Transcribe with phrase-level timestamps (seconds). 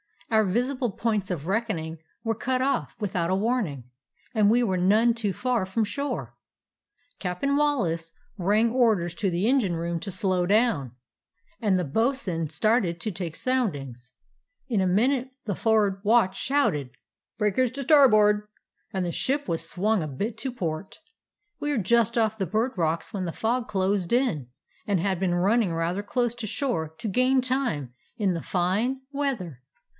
[0.31, 3.83] "Our visible points of reckoning were cut off without a warning,
[4.33, 6.35] and we were none too far from shore.
[7.19, 10.95] Cap'n Wallace rang or ders to the engine room to slow down,
[11.59, 14.13] and the bo'sun started to take soundings.
[14.69, 16.95] In a minute the for'ard watch shouted out,
[17.37, 18.47] 'Breakers to starboard,'
[18.93, 20.99] and the ship was swung a bit to port.
[21.59, 24.47] We were just off the bird rocks when the fog closed in,
[24.87, 29.61] and had been running rather close to shore to gain time in the fine weather.